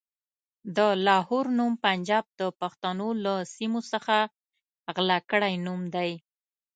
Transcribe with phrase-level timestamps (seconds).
[0.77, 4.15] د لاهور نوم پنجاب د پښتنو له سيمو څخه
[4.95, 6.11] غلا کړی نوم دی.